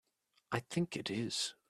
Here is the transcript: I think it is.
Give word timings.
I 0.51 0.59
think 0.61 0.97
it 0.97 1.09
is. 1.11 1.53